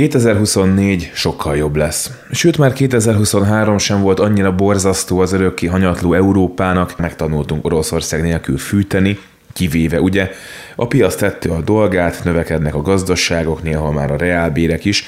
2024 0.00 1.10
sokkal 1.14 1.56
jobb 1.56 1.76
lesz. 1.76 2.10
Sőt, 2.30 2.58
már 2.58 2.72
2023 2.72 3.78
sem 3.78 4.00
volt 4.00 4.20
annyira 4.20 4.54
borzasztó 4.54 5.18
az 5.18 5.32
örökké 5.32 5.66
hanyatló 5.66 6.12
Európának, 6.12 6.98
megtanultunk 6.98 7.64
Oroszország 7.64 8.22
nélkül 8.22 8.58
fűteni, 8.58 9.18
kivéve 9.52 10.00
ugye 10.00 10.30
a 10.76 10.86
piac 10.86 11.14
tettő 11.14 11.50
a 11.50 11.60
dolgát, 11.60 12.24
növekednek 12.24 12.74
a 12.74 12.82
gazdaságok, 12.82 13.62
néha 13.62 13.90
már 13.90 14.10
a 14.10 14.16
reálbérek 14.16 14.84
is, 14.84 15.04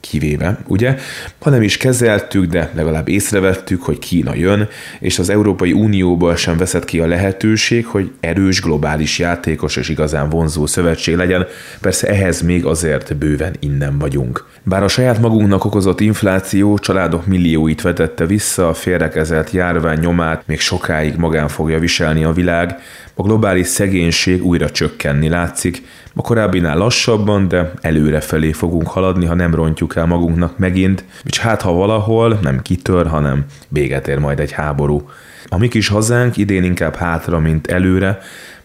kivéve, 0.00 0.58
ugye, 0.66 0.96
hanem 1.38 1.62
is 1.62 1.76
kezeltük, 1.76 2.44
de 2.44 2.70
legalább 2.74 3.08
észrevettük, 3.08 3.82
hogy 3.82 3.98
Kína 3.98 4.34
jön, 4.34 4.68
és 5.00 5.18
az 5.18 5.28
Európai 5.28 5.72
Unióból 5.72 6.36
sem 6.36 6.56
veszett 6.56 6.84
ki 6.84 7.00
a 7.00 7.06
lehetőség, 7.06 7.86
hogy 7.86 8.10
erős 8.20 8.60
globális 8.60 9.18
játékos 9.18 9.76
és 9.76 9.88
igazán 9.88 10.28
vonzó 10.28 10.66
szövetség 10.66 11.16
legyen, 11.16 11.46
persze 11.80 12.08
ehhez 12.08 12.40
még 12.40 12.64
azért 12.64 13.16
bőven 13.16 13.56
innen 13.60 13.98
vagyunk. 13.98 14.46
Bár 14.62 14.82
a 14.82 14.88
saját 14.88 15.20
magunknak 15.20 15.64
okozott 15.64 16.00
infláció 16.00 16.78
családok 16.78 17.26
millióit 17.26 17.82
vetette 17.82 18.26
vissza, 18.26 18.68
a 18.68 18.74
félrekezelt 18.74 19.50
járvány 19.50 19.98
nyomát 19.98 20.42
még 20.46 20.60
sokáig 20.60 21.16
magán 21.16 21.48
fogja 21.48 21.78
viselni 21.78 22.24
a 22.24 22.32
világ, 22.32 22.78
a 23.14 23.22
globális 23.22 23.66
szegénység 23.66 24.44
újra 24.44 24.70
csökkenni 24.70 25.28
látszik, 25.28 25.82
a 26.14 26.22
korábbinál 26.22 26.76
lassabban, 26.76 27.48
de 27.48 27.72
előre 27.80 28.20
felé 28.20 28.52
fogunk 28.52 28.88
haladni, 28.88 29.26
ha 29.26 29.34
nem 29.34 29.54
rontjuk 29.54 29.85
el 29.94 30.06
magunknak 30.06 30.58
megint, 30.58 31.04
és 31.24 31.38
hát 31.38 31.62
ha 31.62 31.72
valahol 31.72 32.38
nem 32.42 32.62
kitör, 32.62 33.06
hanem 33.06 33.44
véget 33.68 34.08
ér 34.08 34.18
majd 34.18 34.40
egy 34.40 34.52
háború. 34.52 35.08
A 35.48 35.58
mi 35.58 35.68
kis 35.68 35.88
hazánk 35.88 36.36
idén 36.36 36.64
inkább 36.64 36.94
hátra, 36.94 37.38
mint 37.38 37.66
előre, 37.66 38.18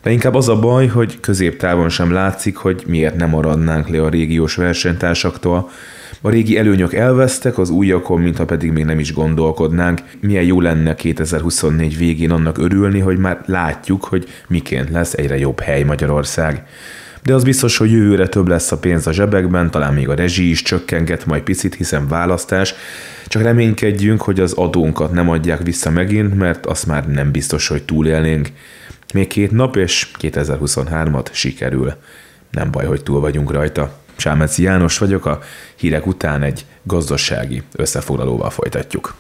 de 0.03 0.11
inkább 0.11 0.35
az 0.35 0.49
a 0.49 0.59
baj, 0.59 0.87
hogy 0.87 1.19
középtávon 1.19 1.89
sem 1.89 2.11
látszik, 2.11 2.55
hogy 2.55 2.83
miért 2.87 3.15
nem 3.15 3.29
maradnánk 3.29 3.87
le 3.87 4.01
a 4.01 4.09
régiós 4.09 4.55
versenytársaktól. 4.55 5.69
A 6.21 6.29
régi 6.29 6.57
előnyök 6.57 6.93
elvesztek, 6.93 7.57
az 7.57 7.69
újakon, 7.69 8.21
mintha 8.21 8.45
pedig 8.45 8.71
még 8.71 8.85
nem 8.85 8.99
is 8.99 9.13
gondolkodnánk. 9.13 10.01
Milyen 10.19 10.43
jó 10.43 10.61
lenne 10.61 10.95
2024 10.95 11.97
végén 11.97 12.31
annak 12.31 12.57
örülni, 12.57 12.99
hogy 12.99 13.17
már 13.17 13.41
látjuk, 13.45 14.03
hogy 14.03 14.27
miként 14.47 14.89
lesz 14.89 15.13
egyre 15.13 15.37
jobb 15.37 15.59
hely 15.59 15.83
Magyarország 15.83 16.65
de 17.23 17.33
az 17.33 17.43
biztos, 17.43 17.77
hogy 17.77 17.91
jövőre 17.91 18.27
több 18.27 18.47
lesz 18.47 18.71
a 18.71 18.77
pénz 18.77 19.07
a 19.07 19.11
zsebekben, 19.11 19.71
talán 19.71 19.93
még 19.93 20.09
a 20.09 20.13
rezsi 20.13 20.49
is 20.49 20.61
csökkenget 20.61 21.25
majd 21.25 21.41
picit, 21.41 21.75
hiszen 21.75 22.07
választás, 22.07 22.73
csak 23.27 23.41
reménykedjünk, 23.41 24.21
hogy 24.21 24.39
az 24.39 24.53
adónkat 24.53 25.11
nem 25.11 25.29
adják 25.29 25.61
vissza 25.63 25.89
megint, 25.89 26.37
mert 26.37 26.65
azt 26.65 26.85
már 26.85 27.07
nem 27.07 27.31
biztos, 27.31 27.67
hogy 27.67 27.83
túlélnénk. 27.83 28.49
Még 29.13 29.27
két 29.27 29.51
nap, 29.51 29.75
és 29.75 30.11
2023-at 30.19 31.31
sikerül. 31.31 31.93
Nem 32.51 32.71
baj, 32.71 32.85
hogy 32.85 33.03
túl 33.03 33.19
vagyunk 33.19 33.51
rajta. 33.51 33.99
Sámeci 34.15 34.63
János 34.63 34.97
vagyok, 34.97 35.25
a 35.25 35.39
hírek 35.75 36.07
után 36.07 36.43
egy 36.43 36.65
gazdasági 36.83 37.61
összefoglalóval 37.75 38.49
folytatjuk. 38.49 39.15